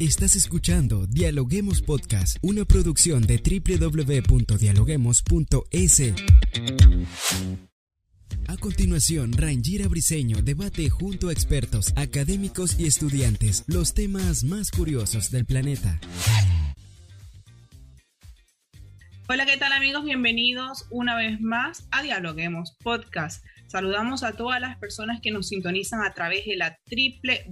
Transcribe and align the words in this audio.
Estás 0.00 0.34
escuchando 0.34 1.06
Dialoguemos 1.06 1.80
Podcast, 1.80 2.38
una 2.42 2.64
producción 2.64 3.22
de 3.22 3.38
www.dialoguemos.es. 3.38 6.02
A 8.48 8.56
continuación, 8.56 9.32
Rangira 9.34 9.86
Briseño 9.86 10.42
debate 10.42 10.90
junto 10.90 11.28
a 11.28 11.32
expertos, 11.32 11.92
académicos 11.94 12.80
y 12.80 12.86
estudiantes 12.86 13.62
los 13.68 13.94
temas 13.94 14.42
más 14.42 14.72
curiosos 14.72 15.30
del 15.30 15.46
planeta. 15.46 16.00
Hola, 19.28 19.46
¿qué 19.46 19.56
tal 19.56 19.72
amigos? 19.72 20.04
Bienvenidos 20.04 20.86
una 20.90 21.14
vez 21.14 21.40
más 21.40 21.86
a 21.92 22.02
Dialoguemos 22.02 22.72
Podcast. 22.82 23.44
Saludamos 23.66 24.22
a 24.22 24.32
todas 24.32 24.60
las 24.60 24.76
personas 24.78 25.20
que 25.20 25.30
nos 25.30 25.48
sintonizan 25.48 26.02
a 26.02 26.14
través 26.14 26.46
de 26.46 26.56
la 26.56 26.78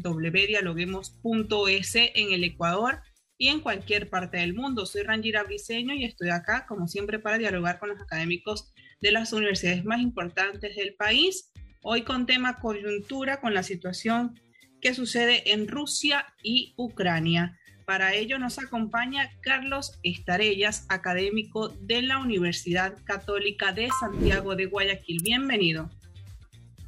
www.dialoguemos.es 0.05 1.95
en 1.97 2.33
el 2.33 2.45
Ecuador 2.45 3.01
y 3.39 3.49
en 3.49 3.61
cualquier 3.61 4.09
parte 4.09 4.37
del 4.37 4.55
mundo. 4.55 4.87
Soy 4.87 5.03
Rangira 5.03 5.43
Briseño 5.43 5.95
y 5.95 6.05
estoy 6.05 6.31
acá, 6.31 6.65
como 6.69 6.87
siempre, 6.87 7.19
para 7.19 7.39
dialogar 7.39 7.81
con 7.81 7.89
los 7.89 8.01
académicos 8.01 8.73
de 9.01 9.11
las 9.11 9.33
universidades 9.33 9.85
más 9.85 10.01
importantes 10.01 10.77
del 10.77 10.95
país. 10.95 11.51
Hoy 11.83 12.03
con 12.03 12.27
tema 12.27 12.61
coyuntura 12.61 13.41
con 13.41 13.53
la 13.53 13.65
situación 13.65 14.39
que 14.81 14.95
sucede 14.95 15.53
en 15.53 15.67
Rusia 15.67 16.27
y 16.43 16.75
Ucrania. 16.77 17.59
Para 17.85 18.15
ello 18.15 18.39
nos 18.39 18.61
acompaña 18.61 19.31
Carlos 19.41 19.99
Estarellas, 20.05 20.87
académico 20.89 21.69
de 21.69 22.03
la 22.03 22.19
Universidad 22.19 22.97
Católica 23.05 23.73
de 23.73 23.89
Santiago 23.99 24.55
de 24.55 24.67
Guayaquil. 24.67 25.21
Bienvenido. 25.23 25.91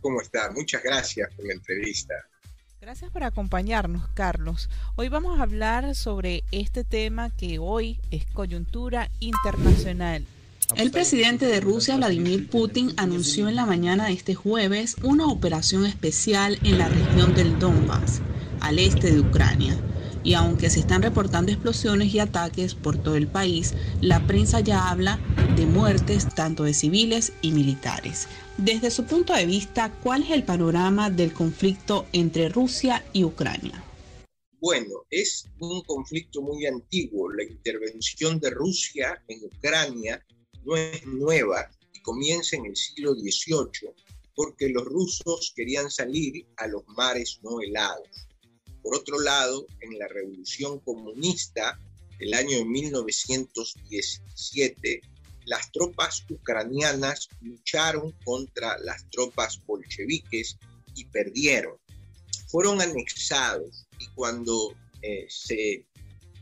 ¿Cómo 0.04 0.20
está? 0.20 0.50
Muchas 0.50 0.82
gracias 0.82 1.32
por 1.34 1.46
la 1.46 1.54
entrevista. 1.54 2.12
Gracias 2.78 3.10
por 3.10 3.24
acompañarnos, 3.24 4.06
Carlos. 4.12 4.68
Hoy 4.96 5.08
vamos 5.08 5.38
a 5.38 5.44
hablar 5.44 5.94
sobre 5.94 6.44
este 6.52 6.84
tema 6.84 7.30
que 7.34 7.58
hoy 7.58 7.98
es 8.10 8.26
coyuntura 8.26 9.10
internacional. 9.20 10.26
El 10.76 10.90
presidente 10.90 11.46
de 11.46 11.58
Rusia, 11.62 11.96
Vladimir 11.96 12.50
Putin, 12.50 12.92
anunció 12.98 13.48
en 13.48 13.56
la 13.56 13.64
mañana 13.64 14.08
de 14.08 14.12
este 14.12 14.34
jueves 14.34 14.96
una 15.02 15.26
operación 15.26 15.86
especial 15.86 16.58
en 16.64 16.76
la 16.76 16.90
región 16.90 17.34
del 17.34 17.58
Donbass, 17.58 18.20
al 18.60 18.78
este 18.78 19.10
de 19.10 19.20
Ucrania 19.20 19.74
y 20.24 20.34
aunque 20.34 20.70
se 20.70 20.80
están 20.80 21.02
reportando 21.02 21.52
explosiones 21.52 22.12
y 22.12 22.18
ataques 22.18 22.74
por 22.74 22.96
todo 22.96 23.14
el 23.14 23.28
país, 23.28 23.74
la 24.00 24.26
prensa 24.26 24.60
ya 24.60 24.90
habla 24.90 25.20
de 25.54 25.66
muertes 25.66 26.28
tanto 26.34 26.64
de 26.64 26.74
civiles 26.74 27.32
y 27.42 27.52
militares. 27.52 28.26
Desde 28.56 28.90
su 28.90 29.04
punto 29.04 29.34
de 29.34 29.46
vista, 29.46 29.92
¿cuál 30.02 30.22
es 30.22 30.30
el 30.30 30.42
panorama 30.42 31.10
del 31.10 31.32
conflicto 31.32 32.06
entre 32.12 32.48
Rusia 32.48 33.04
y 33.12 33.24
Ucrania? 33.24 33.84
Bueno, 34.60 35.04
es 35.10 35.46
un 35.58 35.82
conflicto 35.82 36.40
muy 36.40 36.64
antiguo. 36.66 37.30
La 37.30 37.44
intervención 37.44 38.40
de 38.40 38.50
Rusia 38.50 39.22
en 39.28 39.44
Ucrania 39.44 40.24
no 40.64 40.74
es 40.74 41.06
nueva 41.06 41.70
y 41.92 42.00
comienza 42.00 42.56
en 42.56 42.66
el 42.66 42.74
siglo 42.74 43.14
XVIII 43.14 43.92
porque 44.34 44.68
los 44.68 44.84
rusos 44.84 45.52
querían 45.54 45.90
salir 45.90 46.46
a 46.56 46.66
los 46.66 46.82
mares 46.88 47.38
no 47.42 47.60
helados. 47.60 48.08
Por 48.84 48.94
otro 48.94 49.18
lado, 49.18 49.66
en 49.80 49.98
la 49.98 50.06
revolución 50.08 50.78
comunista 50.80 51.80
del 52.18 52.34
año 52.34 52.62
1917, 52.66 55.00
las 55.46 55.72
tropas 55.72 56.22
ucranianas 56.28 57.30
lucharon 57.40 58.12
contra 58.24 58.78
las 58.80 59.08
tropas 59.08 59.64
bolcheviques 59.64 60.58
y 60.94 61.06
perdieron. 61.06 61.78
Fueron 62.48 62.82
anexados 62.82 63.86
y 63.98 64.06
cuando 64.08 64.76
eh, 65.00 65.24
se 65.30 65.86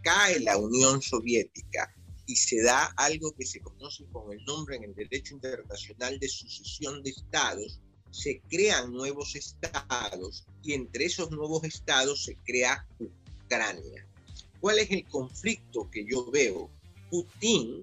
cae 0.03 0.41
la 0.41 0.57
Unión 0.57 1.01
Soviética 1.01 1.95
y 2.27 2.35
se 2.35 2.61
da 2.61 2.87
algo 2.97 3.33
que 3.37 3.47
se 3.47 3.61
conoce 3.61 4.05
con 4.07 4.33
el 4.33 4.45
nombre 4.45 4.75
en 4.77 4.83
el 4.85 4.95
derecho 4.97 5.35
internacional 5.35 6.19
de 6.19 6.29
sucesión 6.29 7.05
de 7.05 7.11
estados, 7.11 7.81
se 8.13 8.43
crean 8.49 8.93
nuevos 8.93 9.35
estados 9.35 10.45
y 10.63 10.75
entre 10.75 11.07
esos 11.07 11.31
nuevos 11.31 11.65
estados 11.65 12.25
se 12.25 12.37
crea 12.45 12.87
Ucrania. 13.01 14.07
¿Cuál 14.61 14.79
es 14.79 14.91
el 14.91 15.05
conflicto 15.07 15.91
que 15.91 16.05
yo 16.09 16.31
veo? 16.31 16.71
Putin 17.11 17.83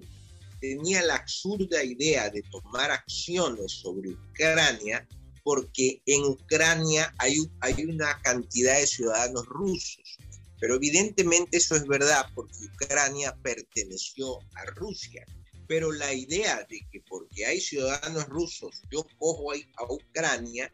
tenía 0.60 1.02
la 1.02 1.16
absurda 1.16 1.82
idea 1.82 2.30
de 2.30 2.42
tomar 2.42 2.90
acciones 2.90 3.72
sobre 3.72 4.10
Ucrania 4.10 5.06
porque 5.42 6.00
en 6.06 6.24
Ucrania 6.24 7.12
hay, 7.18 7.36
hay 7.60 7.84
una 7.84 8.20
cantidad 8.22 8.78
de 8.78 8.86
ciudadanos 8.86 9.44
rusos. 9.46 10.18
Pero 10.60 10.76
evidentemente 10.76 11.56
eso 11.56 11.74
es 11.74 11.86
verdad 11.86 12.26
porque 12.34 12.66
Ucrania 12.74 13.36
perteneció 13.42 14.38
a 14.54 14.64
Rusia 14.76 15.24
pero 15.70 15.92
la 15.92 16.12
idea 16.12 16.66
de 16.68 16.80
que 16.90 17.00
porque 17.08 17.46
hay 17.46 17.60
ciudadanos 17.60 18.26
rusos 18.26 18.82
yo 18.90 19.06
cojo 19.20 19.52
a 19.52 19.84
Ucrania 19.84 20.72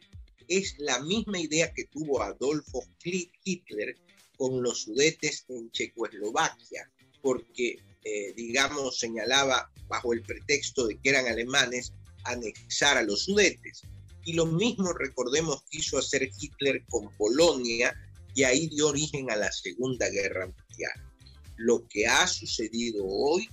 es 0.48 0.74
la 0.78 1.00
misma 1.00 1.38
idea 1.38 1.70
que 1.74 1.84
tuvo 1.84 2.22
Adolfo 2.22 2.82
Hitler 3.04 3.94
con 4.38 4.62
los 4.62 4.84
sudetes 4.84 5.44
en 5.50 5.70
Checoslovaquia, 5.70 6.90
porque, 7.20 7.76
eh, 8.04 8.32
digamos, 8.36 8.98
señalaba 8.98 9.70
bajo 9.86 10.14
el 10.14 10.22
pretexto 10.22 10.86
de 10.86 10.98
que 10.98 11.10
eran 11.10 11.26
alemanes 11.26 11.92
anexar 12.24 12.96
a 12.96 13.02
los 13.02 13.24
sudetes. 13.24 13.82
Y 14.24 14.32
lo 14.32 14.46
mismo, 14.46 14.94
recordemos, 14.94 15.62
quiso 15.68 15.98
hacer 15.98 16.26
Hitler 16.40 16.82
con 16.88 17.14
Polonia 17.18 17.94
y 18.34 18.44
ahí 18.44 18.68
dio 18.68 18.88
origen 18.88 19.30
a 19.30 19.36
la 19.36 19.52
Segunda 19.52 20.08
Guerra 20.08 20.46
Mundial. 20.46 21.12
Lo 21.58 21.86
que 21.86 22.06
ha 22.06 22.26
sucedido 22.26 23.04
hoy 23.06 23.46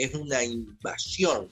es 0.00 0.14
una 0.14 0.42
invasión 0.42 1.50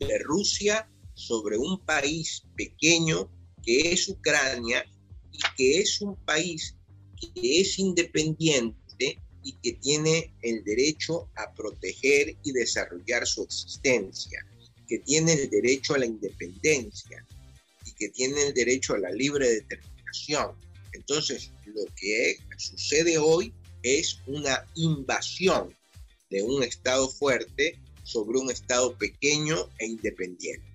de 0.00 0.18
Rusia 0.18 0.88
sobre 1.14 1.56
un 1.56 1.78
país 1.78 2.42
pequeño 2.56 3.30
que 3.62 3.92
es 3.92 4.08
Ucrania 4.08 4.84
y 5.32 5.38
que 5.56 5.78
es 5.78 6.00
un 6.00 6.16
país 6.24 6.74
que 7.20 7.60
es 7.60 7.78
independiente 7.78 9.20
y 9.44 9.52
que 9.62 9.74
tiene 9.74 10.34
el 10.42 10.64
derecho 10.64 11.28
a 11.36 11.54
proteger 11.54 12.36
y 12.42 12.50
desarrollar 12.50 13.26
su 13.28 13.44
existencia, 13.44 14.44
que 14.88 14.98
tiene 14.98 15.34
el 15.34 15.48
derecho 15.48 15.94
a 15.94 15.98
la 15.98 16.06
independencia 16.06 17.24
y 17.86 17.92
que 17.92 18.08
tiene 18.08 18.42
el 18.42 18.54
derecho 18.54 18.94
a 18.94 18.98
la 18.98 19.10
libre 19.10 19.48
determinación. 19.48 20.56
Entonces, 20.92 21.52
lo 21.66 21.84
que 21.94 22.38
sucede 22.56 23.18
hoy 23.18 23.52
es 23.84 24.18
una 24.26 24.66
invasión 24.74 25.72
de 26.30 26.42
un 26.42 26.64
Estado 26.64 27.08
fuerte 27.08 27.78
sobre 28.04 28.38
un 28.38 28.50
Estado 28.50 28.96
pequeño 28.96 29.56
e 29.78 29.86
independiente. 29.86 30.74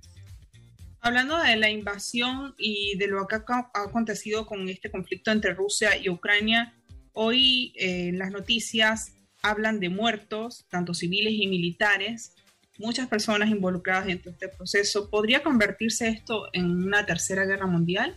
Hablando 1.01 1.37
de 1.37 1.55
la 1.55 1.69
invasión 1.69 2.53
y 2.57 2.97
de 2.97 3.07
lo 3.07 3.25
que 3.25 3.35
ha 3.35 3.71
acontecido 3.73 4.45
con 4.45 4.67
este 4.67 4.91
conflicto 4.91 5.31
entre 5.31 5.53
Rusia 5.53 5.95
y 5.97 6.09
Ucrania, 6.09 6.75
hoy 7.13 7.71
eh, 7.77 8.11
las 8.13 8.31
noticias 8.31 9.13
hablan 9.41 9.79
de 9.79 9.87
muertos, 9.87 10.65
tanto 10.69 10.93
civiles 10.93 11.33
y 11.33 11.47
militares, 11.47 12.33
muchas 12.77 13.07
personas 13.07 13.49
involucradas 13.49 14.07
en 14.09 14.21
este 14.25 14.49
proceso. 14.49 15.09
¿Podría 15.09 15.41
convertirse 15.41 16.09
esto 16.09 16.49
en 16.51 16.65
una 16.65 17.05
tercera 17.05 17.45
guerra 17.45 17.67
mundial? 17.67 18.15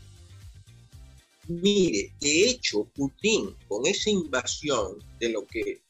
Mire, 1.49 2.13
de 2.21 2.49
hecho, 2.49 2.85
Putin, 2.95 3.55
con 3.69 3.87
esa 3.87 4.11
invasión 4.11 4.99
de 5.19 5.31
lo 5.31 5.47
que 5.47 5.81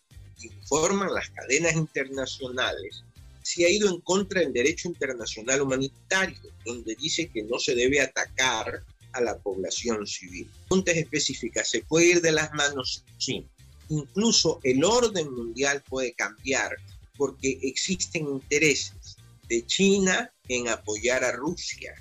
informan 0.43 1.13
las 1.13 1.31
cadenas 1.31 1.75
internacionales, 1.77 3.05
se 3.43 3.65
ha 3.65 3.71
ido 3.71 3.89
en 3.89 4.01
contra 4.01 4.41
del 4.41 4.53
derecho 4.53 4.89
internacional 4.89 5.63
humanitario, 5.63 6.39
donde 6.65 6.95
dice 6.97 7.29
que 7.29 7.43
no 7.43 7.59
se 7.59 7.75
debe 7.75 8.01
atacar 8.01 8.85
a 9.13 9.21
la 9.21 9.39
población 9.39 10.07
civil. 10.07 10.51
Puntas 10.69 10.97
específicas, 10.97 11.69
¿se 11.69 11.83
puede 11.83 12.07
ir 12.07 12.21
de 12.21 12.33
las 12.33 12.53
manos? 12.53 13.05
Sí. 13.19 13.47
Incluso 13.89 14.61
el 14.63 14.85
orden 14.85 15.33
mundial 15.33 15.83
puede 15.89 16.15
cambiar 16.15 16.77
porque 17.17 17.59
existen 17.63 18.27
intereses 18.27 19.17
de 19.49 19.67
China 19.67 20.33
en 20.49 20.69
apoyar 20.69 21.25
a 21.25 21.33
Rusia. 21.33 21.95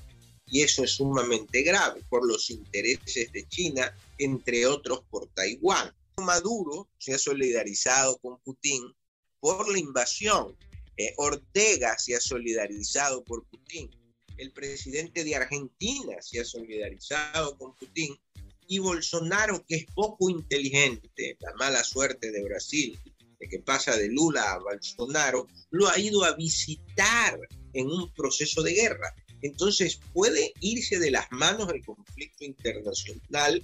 Y 0.47 0.61
eso 0.61 0.83
es 0.83 0.91
sumamente 0.91 1.63
grave 1.63 2.01
por 2.09 2.25
los 2.25 2.49
intereses 2.49 3.31
de 3.31 3.47
China, 3.47 3.95
entre 4.17 4.65
otros 4.65 5.01
por 5.09 5.27
Taiwán. 5.33 5.93
Maduro 6.17 6.89
se 6.97 7.13
ha 7.13 7.17
solidarizado 7.17 8.17
con 8.17 8.39
Putin 8.39 8.93
por 9.39 9.69
la 9.71 9.79
invasión 9.79 10.55
eh, 10.97 11.13
Ortega 11.17 11.97
se 11.97 12.15
ha 12.15 12.19
solidarizado 12.19 13.23
por 13.23 13.45
Putin. 13.47 13.89
El 14.37 14.51
presidente 14.51 15.23
de 15.23 15.35
Argentina 15.35 16.15
se 16.21 16.39
ha 16.39 16.45
solidarizado 16.45 17.57
con 17.57 17.75
Putin. 17.77 18.17
Y 18.67 18.79
Bolsonaro, 18.79 19.65
que 19.67 19.75
es 19.75 19.85
poco 19.93 20.29
inteligente, 20.29 21.37
la 21.41 21.53
mala 21.55 21.83
suerte 21.83 22.31
de 22.31 22.41
Brasil, 22.43 22.97
de 23.39 23.47
que 23.49 23.59
pasa 23.59 23.97
de 23.97 24.07
Lula 24.07 24.53
a 24.53 24.59
Bolsonaro, 24.59 25.47
lo 25.71 25.89
ha 25.89 25.99
ido 25.99 26.23
a 26.23 26.35
visitar 26.35 27.37
en 27.73 27.87
un 27.87 28.13
proceso 28.13 28.63
de 28.63 28.73
guerra. 28.73 29.13
Entonces 29.41 29.99
puede 30.13 30.53
irse 30.61 30.99
de 30.99 31.11
las 31.11 31.29
manos 31.31 31.67
del 31.67 31.83
conflicto 31.83 32.45
internacional 32.45 33.61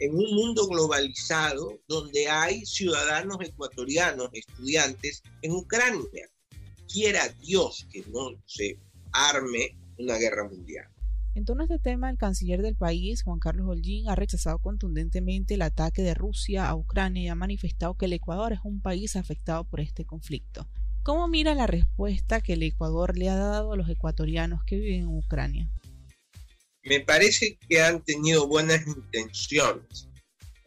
en 0.00 0.14
un 0.14 0.34
mundo 0.34 0.66
globalizado 0.66 1.78
donde 1.86 2.28
hay 2.28 2.64
ciudadanos 2.64 3.36
ecuatorianos, 3.40 4.30
estudiantes 4.32 5.22
en 5.42 5.52
Ucrania. 5.52 6.28
Quiera 6.92 7.28
Dios 7.28 7.86
que 7.92 8.04
no 8.12 8.30
se 8.46 8.78
arme 9.12 9.76
una 9.98 10.16
guerra 10.16 10.48
mundial. 10.48 10.88
En 11.36 11.44
torno 11.44 11.62
a 11.62 11.66
este 11.66 11.78
tema, 11.78 12.10
el 12.10 12.18
canciller 12.18 12.60
del 12.60 12.74
país, 12.74 13.22
Juan 13.22 13.38
Carlos 13.38 13.68
Holguín, 13.68 14.08
ha 14.08 14.16
rechazado 14.16 14.58
contundentemente 14.58 15.54
el 15.54 15.62
ataque 15.62 16.02
de 16.02 16.14
Rusia 16.14 16.68
a 16.68 16.74
Ucrania 16.74 17.22
y 17.22 17.28
ha 17.28 17.36
manifestado 17.36 17.94
que 17.94 18.06
el 18.06 18.14
Ecuador 18.14 18.52
es 18.52 18.58
un 18.64 18.82
país 18.82 19.14
afectado 19.14 19.62
por 19.64 19.80
este 19.80 20.04
conflicto. 20.04 20.66
¿Cómo 21.04 21.28
mira 21.28 21.54
la 21.54 21.68
respuesta 21.68 22.40
que 22.40 22.54
el 22.54 22.64
Ecuador 22.64 23.16
le 23.16 23.28
ha 23.28 23.36
dado 23.36 23.72
a 23.72 23.76
los 23.76 23.88
ecuatorianos 23.88 24.64
que 24.64 24.76
viven 24.76 25.02
en 25.02 25.06
Ucrania? 25.06 25.70
Me 26.82 27.00
parece 27.00 27.58
que 27.68 27.80
han 27.80 28.02
tenido 28.02 28.48
buenas 28.48 28.84
intenciones, 28.86 30.08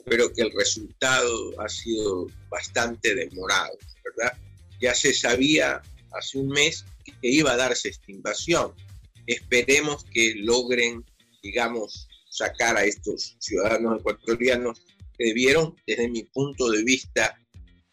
pero 0.05 0.31
que 0.31 0.43
el 0.43 0.51
resultado 0.57 1.59
ha 1.59 1.67
sido 1.67 2.27
bastante 2.49 3.13
demorado, 3.13 3.77
¿verdad? 4.03 4.37
Ya 4.79 4.95
se 4.95 5.13
sabía 5.13 5.81
hace 6.13 6.37
un 6.39 6.47
mes 6.49 6.85
que 7.03 7.13
iba 7.21 7.51
a 7.51 7.57
darse 7.57 7.89
esta 7.89 8.11
invasión. 8.11 8.73
Esperemos 9.27 10.05
que 10.05 10.35
logren, 10.35 11.03
digamos, 11.41 12.07
sacar 12.29 12.77
a 12.77 12.83
estos 12.83 13.35
ciudadanos 13.39 13.99
ecuatorianos 13.99 14.81
que 15.17 15.25
debieron, 15.25 15.75
desde 15.85 16.09
mi 16.09 16.23
punto 16.23 16.69
de 16.69 16.83
vista, 16.83 17.39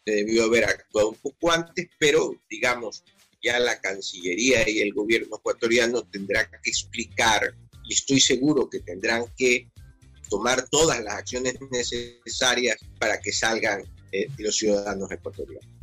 debió 0.05 0.45
haber 0.45 0.65
actuado 0.65 1.09
un 1.09 1.15
poco 1.15 1.51
antes, 1.51 1.87
pero 1.99 2.41
digamos, 2.49 3.03
ya 3.43 3.59
la 3.59 3.79
Cancillería 3.79 4.67
y 4.69 4.79
el 4.79 4.93
gobierno 4.93 5.37
ecuatoriano 5.37 6.03
tendrán 6.03 6.47
que 6.63 6.69
explicar, 6.69 7.53
y 7.83 7.93
estoy 7.93 8.19
seguro 8.19 8.69
que 8.69 8.79
tendrán 8.79 9.25
que 9.37 9.67
tomar 10.29 10.67
todas 10.69 11.03
las 11.03 11.15
acciones 11.15 11.55
necesarias 11.71 12.77
para 12.99 13.19
que 13.19 13.31
salgan 13.31 13.83
eh, 14.11 14.27
los 14.37 14.55
ciudadanos 14.55 15.11
ecuatorianos. 15.11 15.80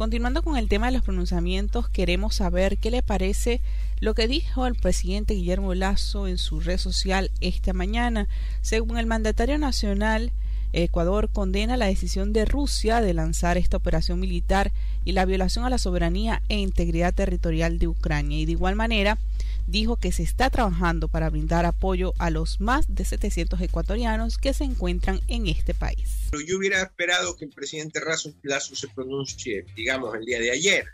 Continuando 0.00 0.42
con 0.42 0.56
el 0.56 0.66
tema 0.66 0.86
de 0.86 0.92
los 0.92 1.02
pronunciamientos, 1.02 1.90
queremos 1.90 2.36
saber 2.36 2.78
qué 2.78 2.90
le 2.90 3.02
parece 3.02 3.60
lo 3.98 4.14
que 4.14 4.28
dijo 4.28 4.66
el 4.66 4.74
presidente 4.74 5.34
Guillermo 5.34 5.74
Lazo 5.74 6.26
en 6.26 6.38
su 6.38 6.58
red 6.60 6.78
social 6.78 7.30
esta 7.42 7.74
mañana. 7.74 8.26
Según 8.62 8.96
el 8.96 9.04
mandatario 9.04 9.58
nacional, 9.58 10.32
Ecuador 10.72 11.30
condena 11.32 11.76
la 11.76 11.86
decisión 11.86 12.32
de 12.32 12.44
Rusia 12.44 13.00
de 13.00 13.14
lanzar 13.14 13.58
esta 13.58 13.76
operación 13.76 14.20
militar 14.20 14.72
y 15.04 15.12
la 15.12 15.24
violación 15.24 15.64
a 15.64 15.70
la 15.70 15.78
soberanía 15.78 16.42
e 16.48 16.58
integridad 16.58 17.14
territorial 17.14 17.78
de 17.78 17.88
Ucrania. 17.88 18.38
Y 18.38 18.46
de 18.46 18.52
igual 18.52 18.76
manera, 18.76 19.18
dijo 19.66 19.96
que 19.96 20.12
se 20.12 20.22
está 20.22 20.50
trabajando 20.50 21.08
para 21.08 21.30
brindar 21.30 21.66
apoyo 21.66 22.14
a 22.18 22.30
los 22.30 22.60
más 22.60 22.86
de 22.88 23.04
700 23.04 23.60
ecuatorianos 23.60 24.38
que 24.38 24.52
se 24.54 24.64
encuentran 24.64 25.20
en 25.28 25.46
este 25.46 25.74
país. 25.74 26.30
Yo 26.46 26.58
hubiera 26.58 26.82
esperado 26.82 27.36
que 27.36 27.44
el 27.44 27.52
presidente 27.52 28.00
Lazo 28.42 28.74
se 28.74 28.88
pronuncie, 28.88 29.64
digamos, 29.76 30.14
el 30.14 30.24
día 30.24 30.40
de 30.40 30.50
ayer. 30.50 30.86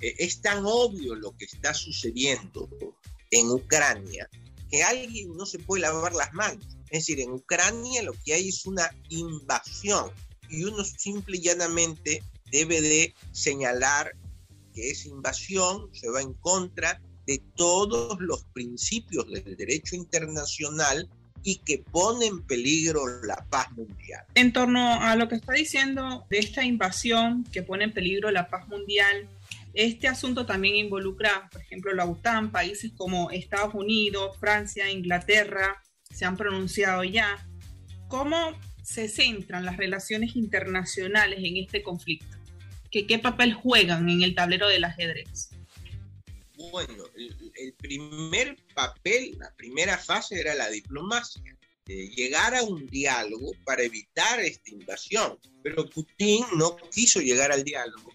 Eh, 0.00 0.14
es 0.18 0.40
tan 0.40 0.64
obvio 0.64 1.14
lo 1.14 1.36
que 1.36 1.44
está 1.44 1.74
sucediendo 1.74 2.68
en 3.30 3.50
Ucrania 3.50 4.28
que 4.70 4.82
alguien 4.82 5.36
no 5.36 5.46
se 5.46 5.58
puede 5.58 5.82
lavar 5.82 6.12
las 6.14 6.32
manos. 6.34 6.77
Es 6.90 7.06
decir, 7.06 7.20
en 7.20 7.32
Ucrania 7.32 8.02
lo 8.02 8.12
que 8.24 8.34
hay 8.34 8.48
es 8.48 8.66
una 8.66 8.90
invasión 9.08 10.10
y 10.48 10.64
uno 10.64 10.84
simple 10.84 11.36
y 11.36 11.42
llanamente 11.42 12.22
debe 12.50 12.80
de 12.80 13.14
señalar 13.32 14.12
que 14.74 14.90
esa 14.90 15.08
invasión 15.08 15.88
se 15.92 16.08
va 16.08 16.22
en 16.22 16.34
contra 16.34 17.00
de 17.26 17.42
todos 17.56 18.18
los 18.20 18.44
principios 18.54 19.30
del 19.30 19.56
derecho 19.56 19.96
internacional 19.96 21.08
y 21.42 21.56
que 21.56 21.78
pone 21.78 22.26
en 22.26 22.42
peligro 22.42 23.22
la 23.22 23.46
paz 23.50 23.70
mundial. 23.72 24.24
En 24.34 24.52
torno 24.52 25.00
a 25.00 25.14
lo 25.14 25.28
que 25.28 25.36
está 25.36 25.52
diciendo 25.52 26.26
de 26.30 26.38
esta 26.38 26.64
invasión 26.64 27.44
que 27.52 27.62
pone 27.62 27.84
en 27.84 27.92
peligro 27.92 28.30
la 28.30 28.48
paz 28.48 28.66
mundial, 28.68 29.28
este 29.74 30.08
asunto 30.08 30.46
también 30.46 30.76
involucra, 30.76 31.48
por 31.52 31.60
ejemplo, 31.60 31.94
la 31.94 32.06
OTAN, 32.06 32.50
países 32.50 32.92
como 32.96 33.30
Estados 33.30 33.74
Unidos, 33.74 34.36
Francia, 34.40 34.90
Inglaterra, 34.90 35.82
se 36.10 36.24
han 36.24 36.36
pronunciado 36.36 37.04
ya. 37.04 37.46
¿Cómo 38.08 38.58
se 38.82 39.08
centran 39.08 39.64
las 39.64 39.76
relaciones 39.76 40.36
internacionales 40.36 41.40
en 41.42 41.56
este 41.58 41.82
conflicto? 41.82 42.36
¿Qué, 42.90 43.18
papel 43.18 43.52
juegan 43.52 44.08
en 44.08 44.22
el 44.22 44.34
tablero 44.34 44.66
del 44.68 44.84
ajedrez? 44.84 45.50
Bueno, 46.72 47.04
el, 47.14 47.74
primer 47.74 48.56
papel, 48.74 49.36
la 49.38 49.52
primera 49.56 49.98
fase 49.98 50.40
era 50.40 50.54
la 50.54 50.70
diplomacia, 50.70 51.42
llegar 51.86 52.54
a 52.54 52.62
un 52.62 52.86
diálogo 52.86 53.52
para 53.64 53.82
evitar 53.82 54.40
esta 54.40 54.70
invasión. 54.70 55.38
Pero 55.62 55.88
Putin 55.88 56.44
no 56.56 56.76
quiso 56.90 57.20
llegar 57.20 57.52
al 57.52 57.62
diálogo 57.62 58.10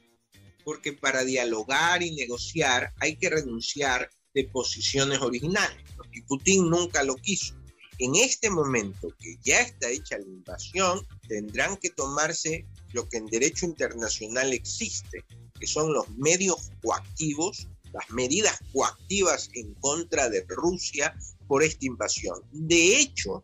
porque 0.63 0.93
para 0.93 1.23
dialogar 1.23 2.01
y 2.03 2.11
negociar 2.11 2.93
hay 2.99 3.15
que 3.17 3.29
renunciar 3.29 4.09
de 4.33 4.45
posiciones 4.45 5.19
originales. 5.19 5.77
Y 6.11 6.21
Putin 6.21 6.69
nunca 6.69 7.03
lo 7.03 7.15
quiso. 7.15 7.55
En 7.99 8.15
este 8.15 8.49
momento 8.49 9.09
que 9.19 9.37
ya 9.43 9.61
está 9.61 9.89
hecha 9.89 10.17
la 10.17 10.25
invasión, 10.25 11.05
tendrán 11.27 11.77
que 11.77 11.89
tomarse 11.89 12.65
lo 12.91 13.07
que 13.07 13.17
en 13.17 13.27
derecho 13.27 13.65
internacional 13.65 14.51
existe, 14.53 15.23
que 15.59 15.67
son 15.67 15.93
los 15.93 16.09
medios 16.17 16.71
coactivos, 16.81 17.67
las 17.93 18.09
medidas 18.09 18.59
coactivas 18.73 19.49
en 19.53 19.73
contra 19.75 20.29
de 20.29 20.43
Rusia 20.47 21.15
por 21.47 21.63
esta 21.63 21.85
invasión. 21.85 22.39
De 22.51 22.97
hecho, 22.97 23.43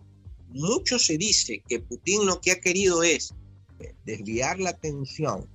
mucho 0.50 0.98
se 0.98 1.18
dice 1.18 1.62
que 1.68 1.80
Putin 1.80 2.26
lo 2.26 2.42
que 2.42 2.52
ha 2.52 2.60
querido 2.60 3.04
es 3.04 3.34
desviar 4.06 4.60
la 4.60 4.72
atención 4.72 5.48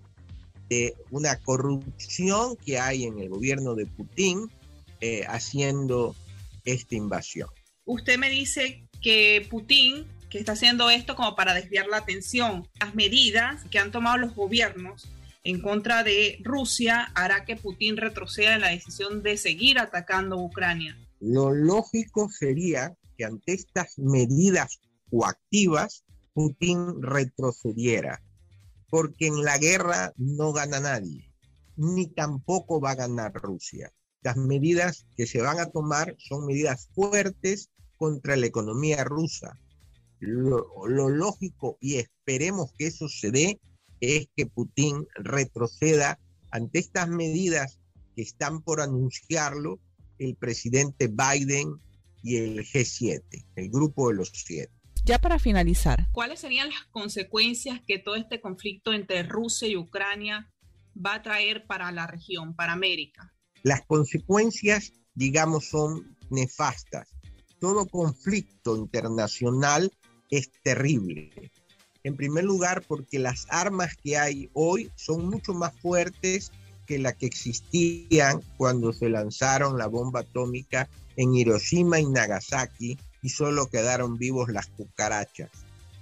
de 0.69 0.95
una 1.11 1.39
corrupción 1.41 2.57
que 2.57 2.79
hay 2.79 3.05
en 3.05 3.19
el 3.19 3.29
gobierno 3.29 3.75
de 3.75 3.87
Putin 3.87 4.51
eh, 5.01 5.25
haciendo 5.27 6.15
esta 6.65 6.95
invasión. 6.95 7.49
Usted 7.85 8.19
me 8.19 8.31
dice 8.31 8.89
que 9.03 9.47
Putin, 9.51 10.07
que 10.31 10.39
está 10.39 10.53
haciendo 10.53 10.91
esto 10.91 11.17
como 11.17 11.37
para 11.37 11.55
desviar 11.55 11.87
la 11.87 11.99
atención, 11.99 12.67
las 12.81 12.95
medidas 12.95 13.63
que 13.71 13.79
han 13.79 13.91
tomado 13.91 14.17
los 14.19 14.35
gobiernos 14.35 15.09
en 15.43 15.61
contra 15.61 16.03
de 16.03 16.39
Rusia 16.43 17.13
hará 17.15 17.45
que 17.45 17.57
Putin 17.57 17.97
retroceda 17.97 18.55
en 18.55 18.63
la 18.63 18.69
decisión 18.69 19.23
de 19.23 19.37
seguir 19.37 19.79
atacando 19.79 20.39
Ucrania. 20.39 20.97
Lo 21.21 21.53
lógico 21.53 22.31
sería 22.31 22.95
que 23.17 23.25
ante 23.25 23.53
estas 23.53 23.99
medidas 23.99 24.81
coactivas, 25.11 26.05
Putin 26.33 27.03
retrocediera 27.03 28.21
porque 28.95 29.27
en 29.27 29.43
la 29.43 29.59
guerra 29.59 30.13
no 30.17 30.53
gana 30.53 30.79
nadie, 30.79 31.29
ni 31.77 32.07
tampoco 32.07 32.81
va 32.81 32.93
a 32.93 32.95
ganar 32.95 33.33
Rusia. 33.35 33.93
Las 34.23 34.37
medidas 34.37 35.05
que 35.17 35.27
se 35.27 35.43
van 35.43 35.59
a 35.59 35.73
tomar 35.73 36.15
son 36.19 36.47
medidas 36.47 36.89
fuertes 36.95 37.71
contra 37.97 38.37
la 38.37 38.47
economía 38.47 39.05
rusa. 39.05 39.59
Lo, 40.21 40.65
lógico, 40.87 41.77
y 41.81 41.97
esperemos 41.97 42.73
que 42.79 42.87
eso 42.87 43.09
se 43.09 43.31
dé, 43.31 43.61
es 44.01 44.29
que 44.37 44.47
Putin 44.47 45.07
retroceda 45.17 46.19
ante 46.51 46.79
estas 46.79 47.09
medidas 47.09 47.79
que 48.15 48.23
están 48.23 48.63
por 48.63 48.81
anunciarlo 48.81 49.81
el 50.19 50.37
presidente 50.37 51.09
Biden 51.09 51.75
y 52.23 52.37
el 52.37 52.65
G7, 52.65 53.23
el 53.57 53.71
grupo 53.71 54.09
de 54.09 54.15
los 54.15 54.31
siete. 54.33 54.73
Ya 55.05 55.19
para 55.19 55.39
finalizar, 55.39 56.09
¿cuáles 56.13 56.41
serían 56.41 56.71
las 56.71 56.85
consecuencias 56.91 57.81
que 57.87 57.99
todo 57.99 58.17
este 58.17 58.41
conflicto 58.41 58.93
entre 58.95 59.23
Rusia 59.23 59.69
y 59.69 59.77
Ucrania 59.77 60.51
va 60.95 61.17
a 61.17 61.23
traer 61.23 61.67
para 61.67 61.93
la 61.93 62.07
región, 62.07 62.55
para 62.55 62.73
América? 62.73 63.35
Las 63.63 63.83
consecuencias, 63.83 64.93
digamos, 65.15 65.67
son 65.67 66.17
nefastas. 66.31 67.14
Todo 67.65 67.87
conflicto 67.87 68.77
internacional 68.77 69.91
es 70.31 70.51
terrible. 70.63 71.51
En 72.03 72.15
primer 72.15 72.45
lugar, 72.45 72.85
porque 72.87 73.19
las 73.19 73.47
armas 73.49 73.97
que 73.97 74.19
hay 74.19 74.51
hoy 74.53 74.91
son 74.97 75.31
mucho 75.31 75.55
más 75.55 75.73
fuertes 75.81 76.53
que 76.87 76.99
las 76.99 77.15
que 77.15 77.25
existían 77.25 78.43
cuando 78.59 78.93
se 78.93 79.09
lanzaron 79.09 79.79
la 79.79 79.87
bomba 79.87 80.21
atómica 80.21 80.91
en 81.17 81.35
Hiroshima 81.35 81.99
y 82.01 82.05
Nagasaki 82.05 82.99
y 83.23 83.29
solo 83.31 83.71
quedaron 83.71 84.19
vivos 84.19 84.51
las 84.51 84.67
cucarachas. 84.67 85.49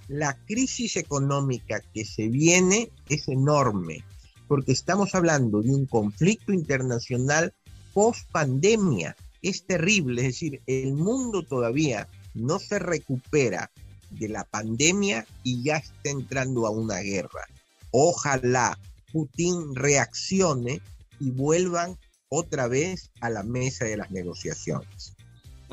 La 0.09 0.35
crisis 0.45 0.97
económica 0.97 1.79
que 1.93 2.03
se 2.03 2.27
viene 2.27 2.89
es 3.07 3.29
enorme, 3.29 4.03
porque 4.49 4.73
estamos 4.73 5.15
hablando 5.15 5.61
de 5.61 5.73
un 5.73 5.85
conflicto 5.85 6.51
internacional 6.51 7.53
post 7.93 8.29
pandemia. 8.33 9.15
Es 9.43 9.65
terrible, 9.65 10.21
es 10.21 10.27
decir, 10.27 10.61
el 10.65 10.93
mundo 10.93 11.43
todavía 11.43 12.07
no 12.33 12.57
se 12.57 12.79
recupera 12.79 13.69
de 14.09 14.29
la 14.29 14.43
pandemia 14.45 15.25
y 15.43 15.63
ya 15.63 15.77
está 15.77 16.09
entrando 16.09 16.65
a 16.65 16.71
una 16.71 16.99
guerra. 16.99 17.45
Ojalá 17.91 18.79
Putin 19.11 19.75
reaccione 19.75 20.81
y 21.19 21.29
vuelvan 21.29 21.99
otra 22.29 22.67
vez 22.67 23.11
a 23.21 23.29
la 23.29 23.43
mesa 23.43 23.85
de 23.85 23.97
las 23.97 24.09
negociaciones 24.09 25.15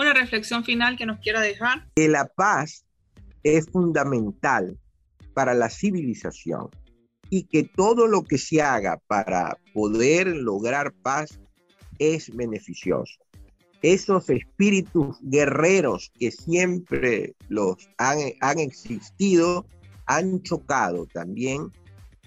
una 0.01 0.15
reflexión 0.15 0.65
final 0.65 0.97
que 0.97 1.07
nos 1.07 1.21
quiera 1.21 1.41
dejar. 1.41 1.87
Que 1.95 2.09
la 2.09 2.27
paz 2.27 2.85
es 3.43 3.67
fundamental 3.67 4.79
para 5.35 5.55
la 5.55 5.69
civilización 5.69 6.69
y 7.29 7.45
que 7.45 7.65
todo 7.65 8.07
lo 8.07 8.25
que 8.25 8.39
se 8.39 8.63
haga 8.63 8.99
para 9.07 9.59
poder 9.73 10.29
lograr 10.29 10.93
paz 10.93 11.39
es 11.99 12.35
beneficioso. 12.35 13.21
Esos 13.83 14.29
espíritus 14.29 15.19
guerreros 15.23 16.13
que 16.19 16.31
siempre 16.31 17.35
los 17.49 17.89
han, 17.99 18.19
han 18.41 18.59
existido 18.59 19.67
han 20.07 20.43
chocado 20.43 21.07
también 21.07 21.71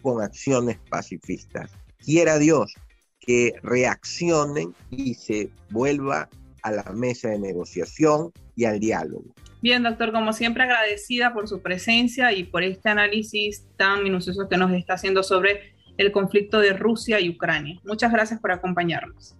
con 0.01 0.21
acciones 0.21 0.77
pacifistas. 0.89 1.71
Quiera 1.97 2.39
Dios 2.39 2.73
que 3.19 3.53
reaccionen 3.61 4.73
y 4.89 5.13
se 5.13 5.49
vuelva 5.69 6.29
a 6.61 6.71
la 6.71 6.83
mesa 6.93 7.29
de 7.29 7.39
negociación 7.39 8.31
y 8.55 8.65
al 8.65 8.79
diálogo. 8.79 9.33
Bien, 9.61 9.83
doctor, 9.83 10.11
como 10.11 10.33
siempre 10.33 10.63
agradecida 10.63 11.33
por 11.33 11.47
su 11.47 11.61
presencia 11.61 12.33
y 12.33 12.43
por 12.43 12.63
este 12.63 12.89
análisis 12.89 13.65
tan 13.77 14.03
minucioso 14.03 14.49
que 14.49 14.57
nos 14.57 14.71
está 14.73 14.95
haciendo 14.95 15.23
sobre 15.23 15.73
el 15.97 16.11
conflicto 16.11 16.59
de 16.59 16.73
Rusia 16.73 17.19
y 17.19 17.29
Ucrania. 17.29 17.79
Muchas 17.85 18.11
gracias 18.11 18.39
por 18.39 18.51
acompañarnos. 18.51 19.35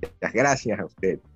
Muchas 0.00 0.32
gracias 0.32 0.78
a 0.78 0.84
usted. 0.86 1.20